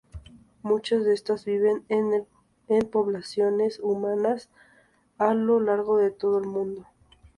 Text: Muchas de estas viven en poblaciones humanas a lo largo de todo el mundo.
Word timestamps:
Muchas 0.63 1.03
de 1.05 1.13
estas 1.13 1.45
viven 1.45 1.85
en 1.87 2.25
poblaciones 2.91 3.77
humanas 3.79 4.49
a 5.19 5.35
lo 5.35 5.59
largo 5.59 5.97
de 5.97 6.09
todo 6.09 6.39
el 6.39 6.47
mundo. 6.47 6.87